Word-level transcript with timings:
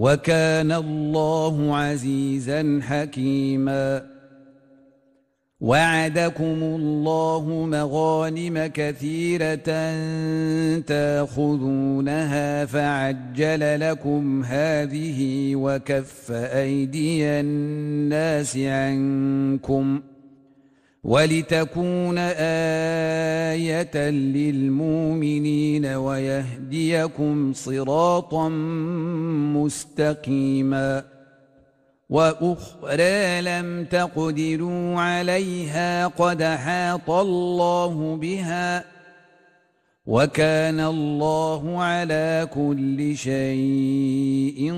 وكان 0.00 0.72
الله 0.72 1.76
عزيزا 1.76 2.80
حكيما. 2.82 4.06
وعدكم 5.60 6.62
الله 6.62 7.66
مغانم 7.66 8.66
كثيرة 8.74 9.70
تأخذونها 10.80 12.64
فعجل 12.64 13.80
لكم 13.80 14.44
هذه 14.44 15.52
وكف 15.56 16.30
أيدي 16.32 17.24
الناس 17.24 18.56
عنكم 18.56 20.00
ۖ. 20.06 20.09
ولتكون 21.04 22.18
آية 23.48 24.10
للمؤمنين 24.10 25.86
ويهديكم 25.86 27.52
صراطا 27.52 28.48
مستقيما 29.56 31.04
وأخرى 32.10 33.40
لم 33.40 33.84
تقدروا 33.84 35.00
عليها 35.00 36.06
قد 36.06 36.42
حاط 36.42 37.10
الله 37.10 38.16
بها 38.16 38.84
وكان 40.06 40.80
الله 40.80 41.82
على 41.82 42.48
كل 42.54 43.16
شيء 43.16 44.74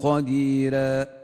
قديراً 0.00 1.23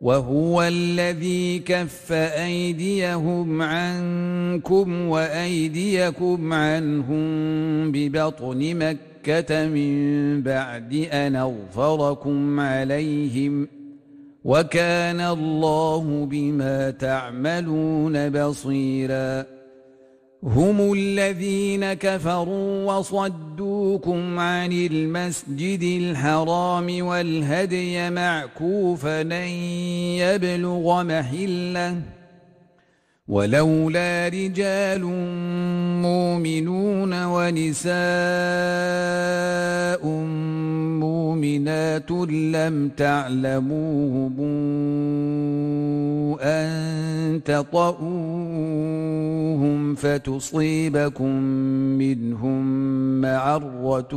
وهو 0.00 0.62
الذي 0.62 1.58
كف 1.58 2.12
أيديهم 2.12 3.62
عنكم 3.62 5.08
وأيديكم 5.08 6.52
عنهم 6.52 7.22
ببطن 7.92 8.74
مكة 8.74 9.66
من 9.66 10.42
بعد 10.42 10.94
أن 11.12 11.36
أغفركم 11.36 12.60
عليهم 12.60 13.68
وكان 14.44 15.20
الله 15.20 16.26
بما 16.30 16.90
تعملون 16.90 18.30
بصيراً 18.30 19.59
هم 20.44 20.92
الذين 20.92 21.92
كفروا 21.92 22.92
وصدوكم 22.92 24.38
عن 24.38 24.72
المسجد 24.72 25.82
الحرام 25.82 27.06
والهدي 27.06 28.10
معكوفا 28.10 29.20
أن 29.20 29.48
يبلغ 30.18 31.02
محلة 31.02 31.96
ولولا 33.28 34.28
رجال 34.28 35.04
مؤمنون 36.02 37.24
ونساء 37.24 37.90
مؤمنات 41.30 42.10
لم 42.30 42.90
تعلموهم 42.96 44.40
أن 46.40 47.40
تطؤوهم 47.44 48.00
فتصيبكم 49.94 51.34
منهم 52.02 52.64
معرة 53.20 54.14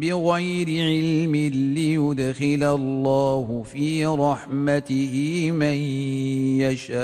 بغير 0.00 0.66
علم 0.68 1.36
ليدخل 1.74 2.62
الله 2.74 3.62
في 3.72 4.06
رحمته 4.06 5.50
من 5.52 5.76
يشاء. 6.64 6.96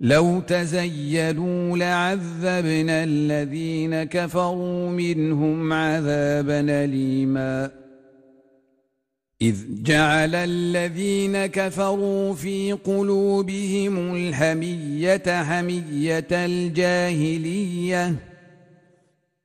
لو 0.00 0.40
تزيلوا 0.40 1.76
لعذبنا 1.76 3.04
الذين 3.04 4.04
كفروا 4.04 4.90
منهم 4.90 5.72
عذابا 5.72 6.84
أليماً. 6.84 7.70
إذ 9.42 9.56
جعل 9.82 10.34
الذين 10.34 11.46
كفروا 11.46 12.34
في 12.34 12.72
قلوبهم 12.72 14.14
الحمية 14.16 15.42
حمية 15.42 16.26
الجاهلية. 16.32 18.14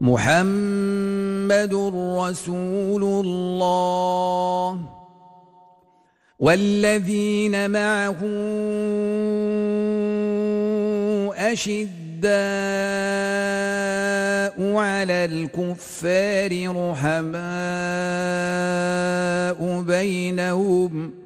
محمد 0.00 1.74
رسول 2.18 3.02
الله 3.04 4.80
والذين 6.38 7.70
معه 7.70 8.20
أشداء 11.52 12.36
على 14.76 15.24
الكفار 15.24 16.52
رحماء 16.90 17.40
بينهم 19.82 21.25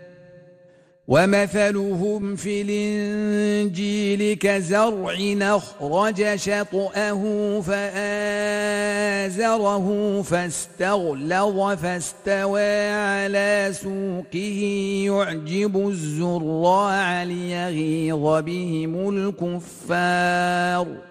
ومثلهم 1.07 2.35
في 2.35 2.61
الإنجيل 2.61 4.37
كزرع 4.37 5.15
أخرج 5.41 6.35
شطأه 6.35 7.61
فآزره 7.61 9.41
فاستغلظ 10.21 11.79
فاستوى 11.79 12.89
على 12.89 13.71
سوقه 13.73 14.61
يعجب 15.05 15.87
الزراع 15.87 17.23
ليغيظ 17.23 18.43
بهم 18.43 19.09
الكفار 19.09 21.10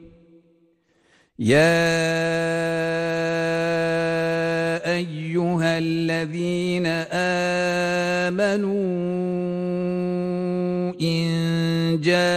يا 1.41 1.57
ايها 4.93 5.77
الذين 5.77 6.85
امنوا 8.25 8.71
ان 11.01 11.99
جاءكم 12.03 12.33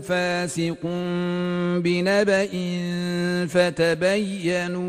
فاسق 0.00 0.82
بنبأ 1.84 2.48
فتبينوا 3.46 4.88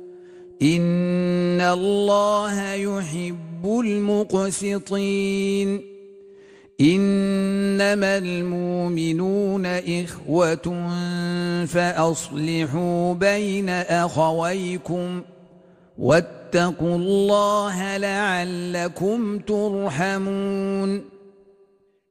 إن 0.61 1.61
الله 1.61 2.73
يحب 2.73 3.79
المقسطين 3.85 5.81
إنما 6.81 8.17
المؤمنون 8.17 9.65
إخوة 9.65 10.87
فأصلحوا 11.65 13.13
بين 13.13 13.69
أخويكم 13.69 15.21
واتقوا 15.97 16.95
الله 16.95 17.97
لعلكم 17.97 19.39
ترحمون 19.39 21.10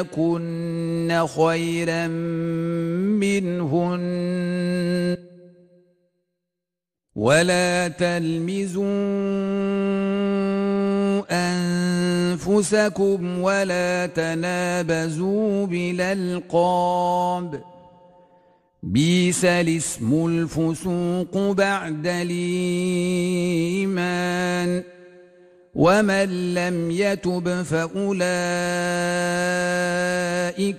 يكن 0.00 1.26
خيرا 1.36 2.06
منهن 3.20 4.00
ولا 7.16 7.88
تلمزوا 7.88 8.84
أنفسكم 11.30 13.38
ولا 13.38 14.06
تنابزوا 14.06 15.66
بالألقاب 15.66 17.60
بيس 18.82 19.44
الاسم 19.44 20.26
الفسوق 20.26 21.52
بعد 21.52 22.06
الإيمان 22.06 22.30
ومن 25.74 26.54
لم 26.54 26.90
يتب 26.90 27.62
فأولئك 27.62 28.20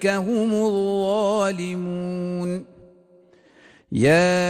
هم 0.08 0.54
الظالمون 0.54 2.66
يا 3.92 4.42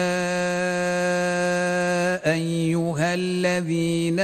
أيها 2.33 3.13
الذين 3.13 4.19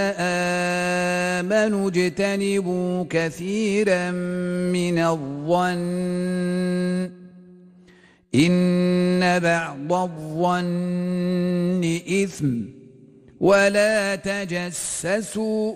آمنوا 1.46 1.90
اجتنبوا 1.90 3.06
كثيرا 3.10 4.12
من 4.12 5.00
الظن 5.00 5.78
إن 8.36 9.40
بعض 9.40 9.94
الظن 9.94 12.00
إثم 12.24 12.62
ولا 13.40 14.16
تجسسوا 14.16 15.76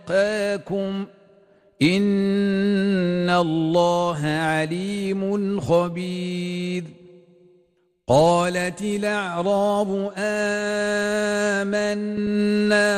أتقاكم 0.11 1.05
إن 1.81 3.29
الله 3.29 4.19
عليم 4.25 5.59
خبير. 5.59 6.83
قالت 8.07 8.81
الأعراب 8.81 10.11
آمنا 10.17 11.71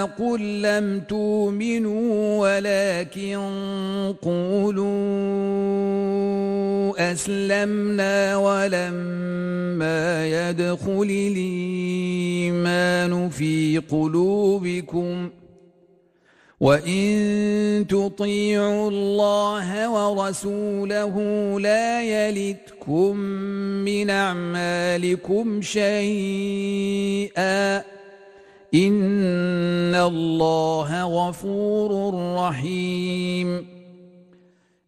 قل 0.04 0.62
لم 0.62 1.00
تؤمنوا 1.00 2.40
ولكن 2.40 3.38
قولوا 4.22 4.94
أسلمنا 7.12 8.38
ولما 8.38 10.28
يدخل 10.28 11.30
الإيمان 11.32 12.50
في 13.30 13.82
قلوبكم 13.92 15.30
ۖ 15.30 15.43
وإن 16.64 17.86
تطيعوا 17.90 18.90
الله 18.90 19.90
ورسوله 19.90 21.16
لا 21.60 22.04
يلتكم 22.04 23.16
من 23.84 24.10
أعمالكم 24.10 25.62
شيئا 25.62 26.64
إن 28.74 29.96
الله 29.96 31.04
غفور 31.04 32.14
رحيم 32.36 33.73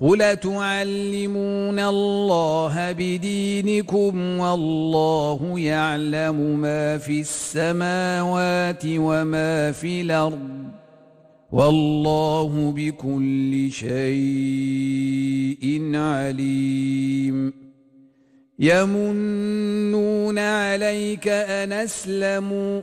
قل 0.00 0.36
تعلمون 0.36 1.78
الله 1.78 2.92
بدينكم 2.92 4.38
والله 4.38 5.60
يعلم 5.60 6.60
ما 6.60 6.98
في 6.98 7.20
السماوات 7.20 8.82
وما 8.86 9.72
في 9.72 10.00
الأرض 10.00 10.64
والله 11.52 12.72
بكل 12.76 13.70
شيء 13.72 14.00
عليم 15.94 17.52
يمنون 18.58 20.38
عليك 20.38 21.28
أن 21.28 21.72
أسلموا 21.72 22.82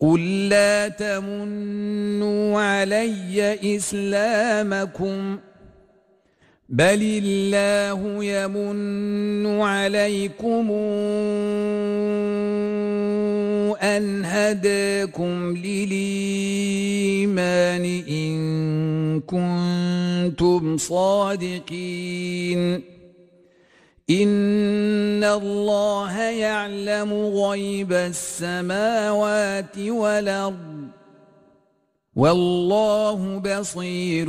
قل 0.00 0.48
لا 0.48 0.88
تمنوا 0.88 2.60
علي 2.60 3.76
إسلامكم 3.76 5.38
بل 6.68 7.20
الله 7.24 8.24
يمن 8.24 9.60
عليكم 9.60 10.70
أن 13.82 14.24
هداكم 14.24 15.56
للإيمان 15.56 16.24
إن 18.08 19.20
كنتم 19.20 20.76
صادقين 20.76 22.82
إن 24.10 25.24
الله 25.24 26.20
يعلم 26.20 27.12
غيب 27.12 27.92
السماوات 27.92 29.78
والأرض 29.78 30.87
والله 32.18 33.38
بصير 33.38 34.26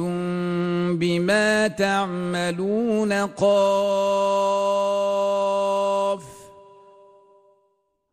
بما 0.93 1.67
تعملون 1.67 3.13
قاف. 3.13 4.59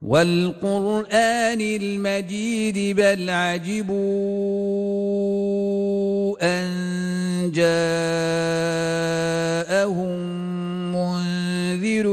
والقرآن 0.02 1.60
المجيد 1.60 2.96
بل 2.96 3.30
عجبوا 3.30 3.96
أن 6.42 6.66
جاءهم 7.54 7.76
منذر 10.94 12.06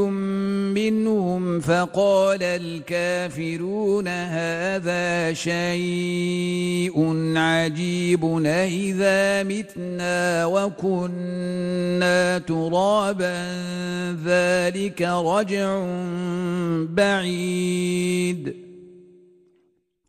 منهم 0.92 1.60
فقال 1.60 2.44
الكافرون 2.44 4.08
هذا 4.08 5.34
شيء 5.34 6.94
عجيب 7.38 8.26
إذا 8.56 9.44
متنا 9.44 10.46
وكنا 10.46 12.38
ترابا 12.38 13.44
ذلك 14.26 15.02
رجع 15.02 15.86
بعيد. 16.90 18.64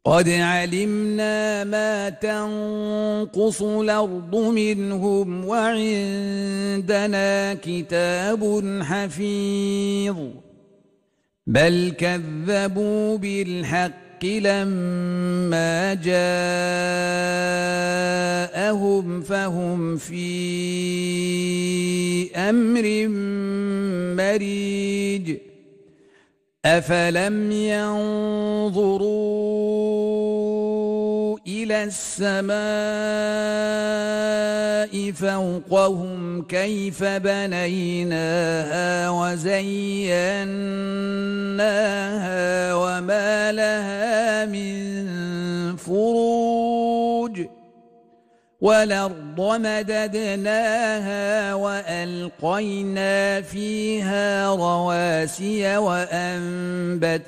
قد 0.05 0.29
علمنا 0.29 1.65
ما 1.65 2.09
تنقص 2.09 3.63
الأرض 3.63 4.37
منهم 4.37 5.45
وعندنا 5.45 7.55
كتاب 7.55 8.81
حفيظ. 8.83 10.17
بل 11.47 11.93
كذبوا 11.99 13.19
بالحق 13.19 14.25
لما 14.25 15.95
جاءهم 15.95 16.15
فهم 19.21 19.97
في 19.97 20.25
أمر 22.37 23.09
مريج 24.17 25.37
أفلم 26.65 27.53
ينظروا 27.53 29.35
إلى 31.47 31.85
السماء 31.85 32.55
فوقهم 35.13 36.43
كيف 36.43 37.05
بنيناها 37.05 39.11
وزيناها 39.11 39.55
وما 42.75 43.14
والأرض 48.65 49.41
مددناها 49.61 51.55
وألقينا 51.55 53.41
فيها 53.41 54.55
رواسي 54.55 55.77
وأنبتنا 55.77 57.21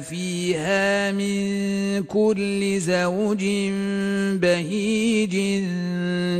فيها 0.00 1.12
من 1.12 2.02
كل 2.02 2.80
زوج 2.80 3.44
بهيج 4.40 5.64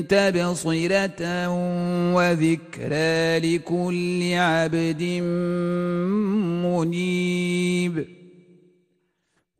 تبصرة 0.08 1.48
وذكرى 2.14 3.38
لكل 3.38 4.32
عبد 4.34 5.02
منيب. 6.64 8.13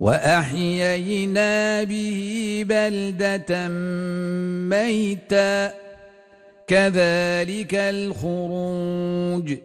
وأحيينا 0.00 1.84
به 1.84 2.64
بلدة 2.68 3.68
ميتا. 4.68 5.74
كذلك 6.66 7.74
الخروج. 7.74 9.56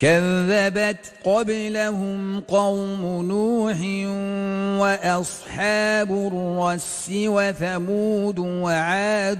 كذبت 0.00 1.12
قبلهم 1.24 2.40
قوم 2.40 3.26
نوح 3.26 3.76
وأصحاب 4.80 6.10
الرس 6.10 7.10
وثمود 7.12 8.38
وعاد 8.38 9.38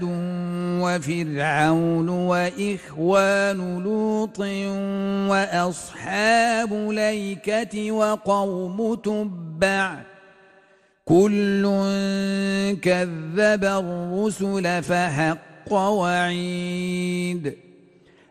وفرعون 0.81 2.09
وإخوان 2.09 3.83
لوط 3.83 4.39
وأصحاب 5.29 6.73
ليكة 6.73 7.91
وقوم 7.91 8.95
تبع 8.95 9.95
كل 11.05 11.63
كذب 12.81 13.63
الرسل 13.63 14.83
فحق 14.83 15.73
وعيد 15.73 17.66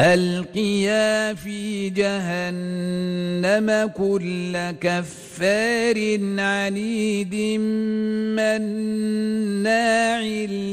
ألقيا 0.00 1.34
في 1.34 1.90
جهنم 1.90 3.90
كل 3.96 4.70
كفار 4.80 6.18
عنيد 6.38 7.34
مناع 8.34 10.20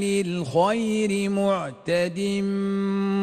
للخير 0.01 1.29
معتد 1.29 2.19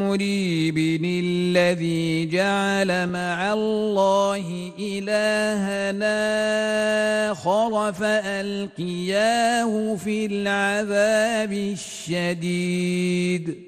مريب 0.06 1.04
الذي 1.04 2.26
جعل 2.26 3.08
مع 3.08 3.52
الله 3.52 4.72
إلهنا 4.78 6.18
آخر 7.32 7.92
فألقياه 7.92 9.96
في 9.96 10.26
العذاب 10.26 11.52
الشديد. 11.52 13.67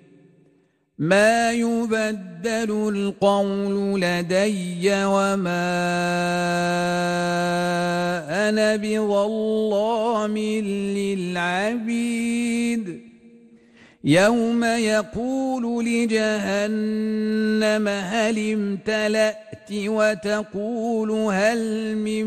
ما 1.01 1.51
يبدل 1.51 2.89
القول 2.89 4.01
لدي 4.01 4.85
وما 4.85 5.71
أنا 8.49 8.75
بظلام 8.75 10.37
للعبيد. 11.97 13.01
يوم 14.03 14.63
يقول 14.63 15.85
لجهنم 15.85 17.87
هل 17.87 18.53
امتلأت 18.53 19.71
وتقول 19.71 21.11
هل 21.11 21.95
من 21.97 22.25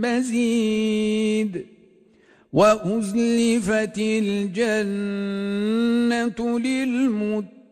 مزيد. 0.00 1.66
وأزلفت 2.52 3.98
الجنة 3.98 4.98
للمتقين. 6.58 7.55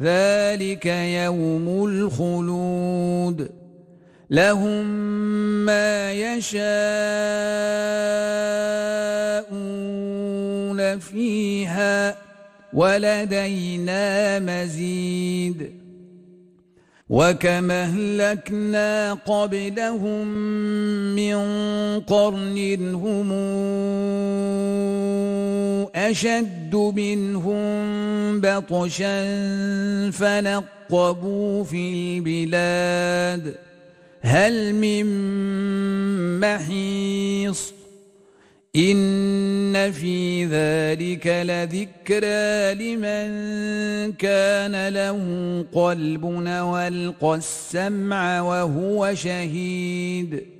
ذلك 0.00 0.86
يوم 0.86 1.84
الخلود. 1.86 3.50
لهم 4.30 4.86
ما 5.66 6.12
يشاءون 6.12 6.60
فيها 10.98 12.16
ولدينا 12.72 14.38
مزيد. 14.38 15.80
وكما 17.10 17.82
أهلكنا 17.82 19.12
قبلهم 19.12 20.26
من 21.14 21.36
قرن 22.00 22.94
هم 22.94 23.32
أشد 25.94 26.74
منهم 26.74 27.60
بطشا 28.40 29.20
فنقبوا 30.10 31.64
في 31.64 32.18
البلاد. 32.18 33.54
هل 34.20 34.74
من 34.74 35.06
محيص؟ 36.40 37.72
إن 38.76 39.92
في 39.92 40.44
ذلك 40.44 41.26
لذكرى 41.26 42.74
لمن 42.74 44.12
كان 44.12 44.88
له 44.88 45.18
قلب 45.72 46.24
وألقى 46.24 47.34
السمع 47.34 48.40
وهو 48.40 49.14
شهيد. 49.14 50.59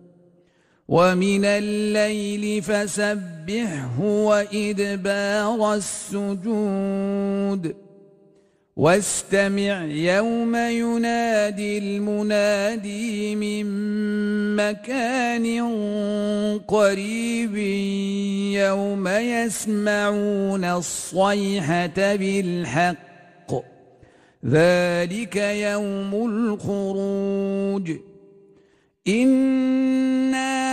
ومن 0.91 1.45
الليل 1.45 2.61
فسبحه 2.61 4.01
وإدبار 4.01 5.73
السجود. 5.73 7.75
واستمع 8.75 9.85
يوم 9.85 10.55
ينادي 10.55 11.77
المنادي 11.77 13.35
من 13.35 13.65
مكان 14.55 15.61
قريب 16.67 17.57
يوم 18.55 19.07
يسمعون 19.07 20.65
الصيحة 20.65 22.15
بالحق. 22.15 23.51
ذلك 24.45 25.35
يوم 25.35 26.13
الخروج. 26.13 27.91
إنا 29.07 30.70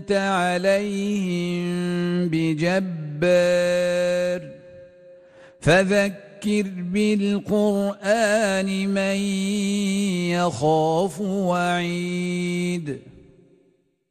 أنت 0.00 0.12
عليهم 0.12 1.68
بجبار. 2.28 3.20
فذكر 5.60 6.64
بالقرآن 6.92 8.66
من 8.88 9.16
يخاف 10.30 11.20
وعيد. 11.20 12.98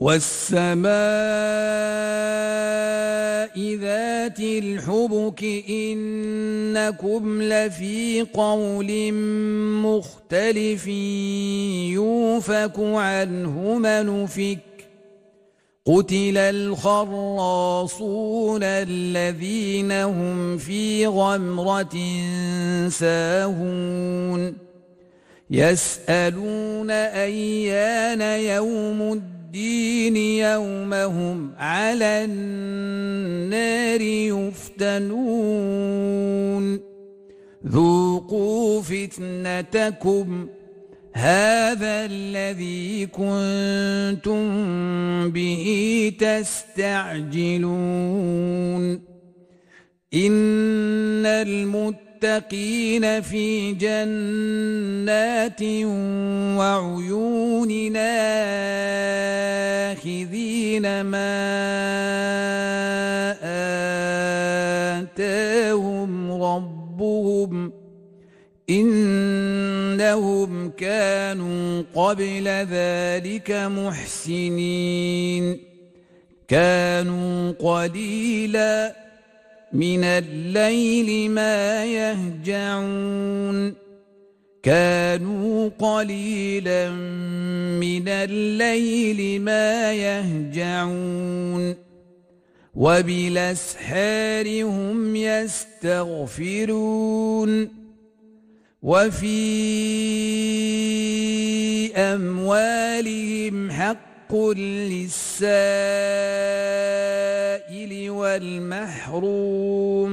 والسماء 0.00 0.86
ذات 3.76 4.40
الحبك 4.40 5.44
إنكم 5.68 7.42
لفي 7.42 8.26
قول 8.34 9.12
مختلف 9.82 10.86
يوفك 11.96 12.78
عنه 12.78 13.74
من 13.78 14.26
فك 14.26 14.58
قتل 15.86 16.38
الخراصون 16.38 17.42
الذين 18.62 19.92
هم 19.92 20.58
في 20.58 21.06
غمرة 21.06 21.96
ساهون 22.88 24.56
يسألون 25.50 26.90
أيان 26.90 28.20
يوم 28.40 29.02
الدين 29.12 29.35
الدين 29.56 30.16
يومهم 30.16 31.52
على 31.58 32.24
النار 32.24 34.00
يفتنون. 34.80 35.84
ذوقوا 37.66 38.82
فتنتكم. 38.82 40.48
هذا 41.12 42.04
الذي 42.04 43.06
كنتم 43.06 44.40
به 45.30 46.12
تستعجلون. 46.18 47.66
إن 50.14 51.26
المتقين 51.26 52.05
المتقين 52.26 53.22
في 53.22 53.72
جنات 53.72 55.62
وعيون 56.58 57.96
آخذين 59.96 61.00
ما 61.00 61.36
آتاهم 65.02 66.32
ربهم 66.42 67.72
إنهم 68.70 70.70
كانوا 70.70 71.82
قبل 71.94 72.48
ذلك 72.48 73.50
محسنين 73.50 75.58
كانوا 76.48 77.52
قليلاً 77.52 79.05
من 79.72 80.04
الليل 80.04 81.30
ما 81.30 81.84
يهجعون. 81.84 83.74
كانوا 84.62 85.68
قليلا 85.78 86.90
من 87.80 88.08
الليل 88.08 89.40
ما 89.40 89.92
يهجعون. 89.92 91.74
وبالأسحار 92.74 94.62
هم 94.62 95.16
يستغفرون. 95.16 96.66
وفي 98.82 99.36
أموالهم 101.96 103.70
حق 103.70 104.36
للسائل 104.56 105.36
والمحروم 108.16 110.12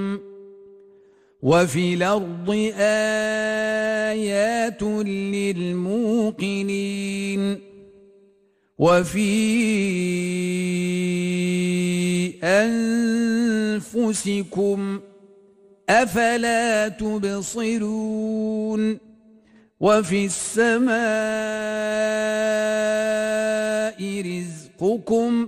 وفي 1.43 1.93
الأرض 1.93 2.49
آيات 4.09 4.83
للموقنين 6.33 7.59
وفي 8.77 9.33
أنفسكم 13.73 14.99
أفلا 15.89 16.87
تبصرون 16.87 18.33
وفي 19.79 20.25
السماء 20.25 20.93
رزقكم 24.21 25.47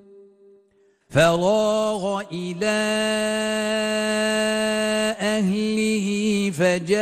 فراغ 1.11 2.21
إلى 2.31 2.81
أهله 5.19 6.07
فجاء 6.51 7.01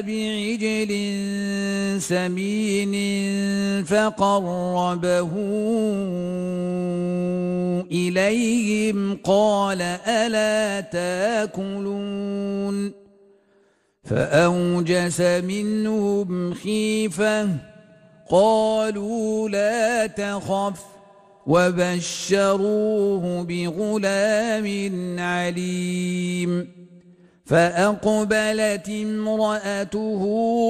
بعجل 0.00 0.92
سمين 2.00 2.94
فقربه 3.84 5.30
إليهم 7.92 9.18
قال 9.24 9.82
ألا 10.06 10.80
تاكلون 10.80 12.26
فأوجس 14.04 15.20
منهم 15.20 16.54
خيفة 16.54 17.48
قالوا 18.30 19.48
لا 19.48 20.06
تخف 20.06 20.95
وبشروه 21.46 23.42
بغلام 23.42 24.66
عليم. 25.18 26.76
فأقبلت 27.44 28.88
امرأته 28.88 30.22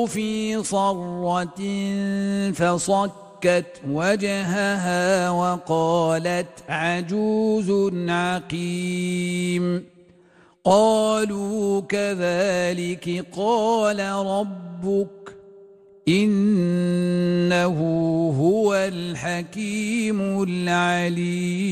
في 0.07 0.63
صرة 0.63 1.63
فصكت 2.53 3.67
وجهها 3.89 5.31
وقالت 5.31 6.47
عجوز 6.69 7.93
عقيم. 8.09 9.85
قالوا 10.65 11.81
كذلك 11.81 13.27
قال 13.37 14.01
ربك. 14.11 15.26
إنه 16.09 17.79
هو 18.39 18.75
الحكيم 18.75 20.43
العليم. 20.43 21.67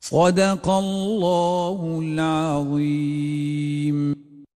صدق 0.00 0.68
الله 0.68 2.00
العظيم. 2.02 4.29